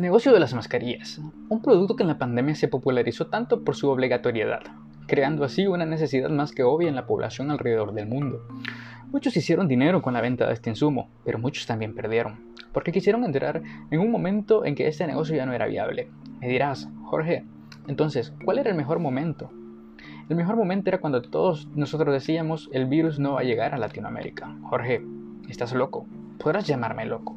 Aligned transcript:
negocio 0.00 0.32
de 0.32 0.40
las 0.40 0.54
mascarillas, 0.54 1.20
un 1.48 1.62
producto 1.62 1.94
que 1.94 2.02
en 2.02 2.08
la 2.08 2.18
pandemia 2.18 2.54
se 2.54 2.68
popularizó 2.68 3.26
tanto 3.26 3.62
por 3.62 3.76
su 3.76 3.88
obligatoriedad, 3.90 4.62
creando 5.06 5.44
así 5.44 5.66
una 5.66 5.86
necesidad 5.86 6.30
más 6.30 6.52
que 6.52 6.64
obvia 6.64 6.88
en 6.88 6.96
la 6.96 7.06
población 7.06 7.50
alrededor 7.50 7.94
del 7.94 8.06
mundo. 8.06 8.40
Muchos 9.12 9.36
hicieron 9.36 9.68
dinero 9.68 10.02
con 10.02 10.14
la 10.14 10.20
venta 10.20 10.46
de 10.46 10.54
este 10.54 10.70
insumo, 10.70 11.10
pero 11.24 11.38
muchos 11.38 11.66
también 11.66 11.94
perdieron, 11.94 12.40
porque 12.72 12.90
quisieron 12.90 13.24
entrar 13.24 13.62
en 13.90 14.00
un 14.00 14.10
momento 14.10 14.64
en 14.64 14.74
que 14.74 14.88
este 14.88 15.06
negocio 15.06 15.36
ya 15.36 15.46
no 15.46 15.52
era 15.52 15.66
viable. 15.66 16.10
Me 16.40 16.48
dirás, 16.48 16.88
Jorge, 17.04 17.44
entonces, 17.86 18.32
¿cuál 18.44 18.58
era 18.58 18.70
el 18.70 18.76
mejor 18.76 18.98
momento? 18.98 19.52
El 20.28 20.36
mejor 20.36 20.56
momento 20.56 20.90
era 20.90 20.98
cuando 20.98 21.22
todos 21.22 21.68
nosotros 21.74 22.12
decíamos 22.12 22.70
el 22.72 22.86
virus 22.86 23.18
no 23.18 23.34
va 23.34 23.40
a 23.40 23.44
llegar 23.44 23.74
a 23.74 23.78
Latinoamérica. 23.78 24.56
Jorge, 24.62 25.04
estás 25.48 25.72
loco. 25.74 26.06
Podrás 26.38 26.66
llamarme 26.66 27.04
loco, 27.04 27.36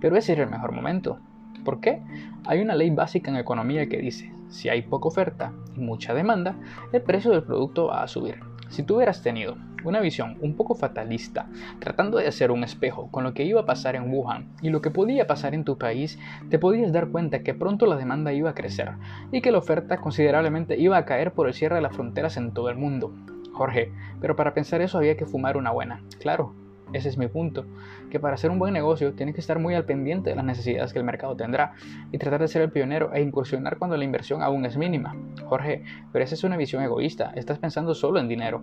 pero 0.00 0.16
ese 0.16 0.32
era 0.32 0.44
el 0.44 0.50
mejor 0.50 0.72
momento. 0.72 1.18
¿Por 1.64 1.80
qué? 1.80 2.00
Hay 2.46 2.60
una 2.60 2.74
ley 2.74 2.90
básica 2.90 3.30
en 3.30 3.36
economía 3.36 3.88
que 3.88 3.98
dice, 3.98 4.32
si 4.48 4.68
hay 4.68 4.82
poca 4.82 5.08
oferta 5.08 5.52
y 5.76 5.80
mucha 5.80 6.14
demanda, 6.14 6.56
el 6.92 7.02
precio 7.02 7.30
del 7.30 7.42
producto 7.42 7.86
va 7.86 8.02
a 8.02 8.08
subir. 8.08 8.40
Si 8.68 8.82
tú 8.82 8.96
hubieras 8.96 9.22
tenido 9.22 9.56
una 9.84 10.00
visión 10.00 10.36
un 10.40 10.54
poco 10.54 10.74
fatalista, 10.74 11.46
tratando 11.78 12.18
de 12.18 12.26
hacer 12.26 12.50
un 12.50 12.64
espejo 12.64 13.10
con 13.10 13.24
lo 13.24 13.32
que 13.32 13.44
iba 13.44 13.60
a 13.60 13.66
pasar 13.66 13.96
en 13.96 14.12
Wuhan 14.12 14.48
y 14.60 14.70
lo 14.70 14.82
que 14.82 14.90
podía 14.90 15.26
pasar 15.26 15.54
en 15.54 15.64
tu 15.64 15.78
país, 15.78 16.18
te 16.50 16.58
podías 16.58 16.92
dar 16.92 17.08
cuenta 17.08 17.42
que 17.42 17.54
pronto 17.54 17.86
la 17.86 17.96
demanda 17.96 18.32
iba 18.32 18.50
a 18.50 18.54
crecer 18.54 18.92
y 19.32 19.40
que 19.40 19.52
la 19.52 19.58
oferta 19.58 19.98
considerablemente 19.98 20.78
iba 20.78 20.96
a 20.96 21.04
caer 21.04 21.32
por 21.32 21.48
el 21.48 21.54
cierre 21.54 21.76
de 21.76 21.82
las 21.82 21.94
fronteras 21.94 22.36
en 22.36 22.52
todo 22.52 22.68
el 22.68 22.76
mundo. 22.76 23.14
Jorge, 23.52 23.92
pero 24.20 24.36
para 24.36 24.54
pensar 24.54 24.82
eso 24.82 24.98
había 24.98 25.16
que 25.16 25.26
fumar 25.26 25.56
una 25.56 25.70
buena. 25.70 26.02
Claro, 26.20 26.54
ese 26.92 27.08
es 27.08 27.18
mi 27.18 27.28
punto, 27.28 27.64
que 28.10 28.20
para 28.20 28.34
hacer 28.34 28.50
un 28.50 28.58
buen 28.58 28.72
negocio 28.72 29.12
tienes 29.12 29.34
que 29.34 29.40
estar 29.40 29.58
muy 29.58 29.74
al 29.74 29.84
pendiente 29.84 30.30
de 30.30 30.36
las 30.36 30.44
necesidades 30.44 30.92
que 30.92 30.98
el 30.98 31.04
mercado 31.04 31.36
tendrá 31.36 31.74
y 32.12 32.18
tratar 32.18 32.40
de 32.40 32.48
ser 32.48 32.62
el 32.62 32.70
pionero 32.70 33.12
e 33.12 33.20
incursionar 33.20 33.78
cuando 33.78 33.96
la 33.96 34.04
inversión 34.04 34.42
aún 34.42 34.64
es 34.64 34.76
mínima. 34.76 35.14
Jorge, 35.44 35.84
pero 36.12 36.24
esa 36.24 36.34
es 36.34 36.44
una 36.44 36.56
visión 36.56 36.82
egoísta, 36.82 37.32
estás 37.34 37.58
pensando 37.58 37.94
solo 37.94 38.20
en 38.20 38.28
dinero. 38.28 38.62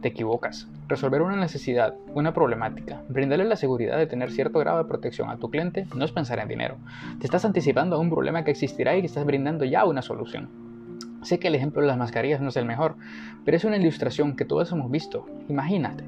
Te 0.00 0.08
equivocas. 0.08 0.68
Resolver 0.88 1.22
una 1.22 1.36
necesidad, 1.36 1.94
una 2.14 2.32
problemática, 2.32 3.02
brindarle 3.08 3.44
la 3.44 3.56
seguridad 3.56 3.98
de 3.98 4.06
tener 4.06 4.30
cierto 4.30 4.58
grado 4.58 4.78
de 4.78 4.88
protección 4.88 5.30
a 5.30 5.36
tu 5.36 5.50
cliente 5.50 5.86
no 5.94 6.04
es 6.04 6.12
pensar 6.12 6.38
en 6.38 6.48
dinero. 6.48 6.76
Te 7.18 7.26
estás 7.26 7.44
anticipando 7.44 7.96
a 7.96 7.98
un 7.98 8.10
problema 8.10 8.44
que 8.44 8.50
existirá 8.50 8.96
y 8.96 9.00
que 9.00 9.06
estás 9.06 9.26
brindando 9.26 9.64
ya 9.64 9.84
una 9.84 10.02
solución. 10.02 10.48
Sé 11.22 11.40
que 11.40 11.48
el 11.48 11.56
ejemplo 11.56 11.82
de 11.82 11.88
las 11.88 11.98
mascarillas 11.98 12.40
no 12.40 12.50
es 12.50 12.56
el 12.56 12.66
mejor, 12.66 12.94
pero 13.44 13.56
es 13.56 13.64
una 13.64 13.76
ilustración 13.76 14.36
que 14.36 14.44
todos 14.44 14.70
hemos 14.70 14.90
visto. 14.92 15.26
Imagínate, 15.48 16.04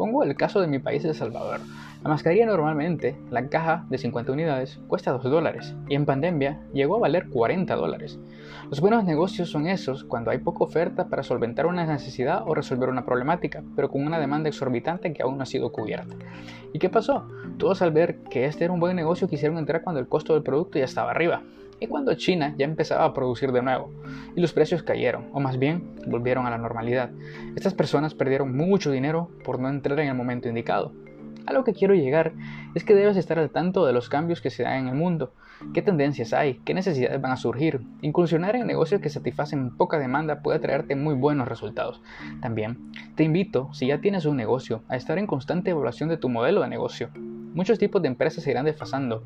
Pongo 0.00 0.24
el 0.24 0.34
caso 0.34 0.62
de 0.62 0.66
mi 0.66 0.78
país, 0.78 1.04
El 1.04 1.14
Salvador. 1.14 1.60
La 2.02 2.08
mascarilla 2.08 2.46
normalmente, 2.46 3.20
la 3.30 3.48
caja 3.48 3.84
de 3.90 3.98
50 3.98 4.32
unidades, 4.32 4.80
cuesta 4.88 5.12
2 5.12 5.24
dólares 5.24 5.74
y 5.90 5.94
en 5.94 6.06
pandemia 6.06 6.58
llegó 6.72 6.96
a 6.96 7.00
valer 7.00 7.28
40 7.28 7.76
dólares. 7.76 8.18
Los 8.70 8.80
buenos 8.80 9.04
negocios 9.04 9.50
son 9.50 9.66
esos 9.66 10.04
cuando 10.04 10.30
hay 10.30 10.38
poca 10.38 10.64
oferta 10.64 11.08
para 11.08 11.22
solventar 11.22 11.66
una 11.66 11.84
necesidad 11.84 12.44
o 12.46 12.54
resolver 12.54 12.88
una 12.88 13.04
problemática, 13.04 13.62
pero 13.76 13.90
con 13.90 14.06
una 14.06 14.18
demanda 14.18 14.48
exorbitante 14.48 15.12
que 15.12 15.22
aún 15.22 15.36
no 15.36 15.42
ha 15.42 15.46
sido 15.46 15.70
cubierta. 15.70 16.16
¿Y 16.72 16.78
qué 16.78 16.88
pasó? 16.88 17.28
Todos 17.58 17.82
al 17.82 17.92
ver 17.92 18.20
que 18.30 18.46
este 18.46 18.64
era 18.64 18.72
un 18.72 18.80
buen 18.80 18.96
negocio 18.96 19.28
quisieron 19.28 19.58
entrar 19.58 19.82
cuando 19.82 20.00
el 20.00 20.08
costo 20.08 20.32
del 20.32 20.42
producto 20.42 20.78
ya 20.78 20.86
estaba 20.86 21.10
arriba 21.10 21.42
y 21.80 21.86
cuando 21.86 22.14
China 22.14 22.54
ya 22.56 22.66
empezaba 22.66 23.04
a 23.04 23.14
producir 23.14 23.50
de 23.52 23.62
nuevo 23.62 23.90
y 24.36 24.40
los 24.40 24.52
precios 24.52 24.82
cayeron, 24.82 25.28
o 25.32 25.40
más 25.40 25.58
bien 25.58 25.96
volvieron 26.06 26.46
a 26.46 26.50
la 26.50 26.58
normalidad. 26.58 27.10
Estas 27.56 27.74
personas 27.74 28.14
perdieron 28.14 28.56
mucho 28.56 28.90
dinero 28.90 29.30
por 29.44 29.58
no 29.58 29.68
entrar 29.68 29.98
en 30.00 30.08
el 30.08 30.14
momento 30.14 30.48
indicado. 30.48 30.92
A 31.46 31.52
lo 31.52 31.64
que 31.64 31.72
quiero 31.72 31.94
llegar 31.94 32.32
es 32.74 32.84
que 32.84 32.94
debes 32.94 33.16
estar 33.16 33.38
al 33.38 33.50
tanto 33.50 33.86
de 33.86 33.92
los 33.92 34.08
cambios 34.08 34.40
que 34.40 34.50
se 34.50 34.62
dan 34.62 34.80
en 34.80 34.88
el 34.88 34.94
mundo, 34.94 35.32
qué 35.74 35.82
tendencias 35.82 36.32
hay, 36.32 36.60
qué 36.64 36.74
necesidades 36.74 37.20
van 37.20 37.32
a 37.32 37.36
surgir. 37.36 37.80
Incursionar 38.02 38.56
en 38.56 38.66
negocios 38.66 39.00
que 39.00 39.08
satisfacen 39.08 39.76
poca 39.76 39.98
demanda 39.98 40.42
puede 40.42 40.58
traerte 40.58 40.96
muy 40.96 41.14
buenos 41.14 41.48
resultados. 41.48 42.02
También 42.40 42.92
te 43.16 43.24
invito, 43.24 43.72
si 43.72 43.86
ya 43.86 44.00
tienes 44.00 44.26
un 44.26 44.36
negocio, 44.36 44.82
a 44.88 44.96
estar 44.96 45.18
en 45.18 45.26
constante 45.26 45.70
evaluación 45.70 46.08
de 46.08 46.18
tu 46.18 46.28
modelo 46.28 46.60
de 46.60 46.68
negocio. 46.68 47.10
Muchos 47.14 47.78
tipos 47.78 48.00
de 48.00 48.08
empresas 48.08 48.44
se 48.44 48.50
irán 48.50 48.66
desfasando 48.66 49.24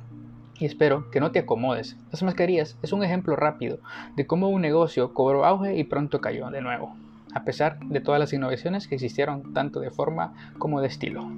y 0.59 0.67
espero 0.67 1.11
que 1.11 1.21
no 1.21 1.33
te 1.33 1.41
acomodes. 1.41 1.97
Las 2.11 2.23
mascarillas 2.23 2.77
es 2.83 2.93
un 2.93 3.03
ejemplo 3.03 3.37
rápido 3.37 3.79
de 4.17 4.27
cómo 4.27 4.49
un 4.49 4.63
negocio 4.63 5.15
cobró 5.15 5.45
auge 5.45 5.77
y 5.77 5.85
pronto 5.85 6.21
cayó 6.21 6.51
de 6.51 6.61
nuevo, 6.61 6.95
a 7.35 7.45
pesar 7.45 7.79
de 7.81 8.01
todas 8.01 8.21
las 8.21 8.33
innovaciones 8.33 8.89
que 8.89 8.95
existieron 8.95 9.53
tanto 9.55 9.81
de 9.81 9.91
forma 9.91 10.35
como 10.59 10.81
de 10.81 10.89
estilo. 10.89 11.29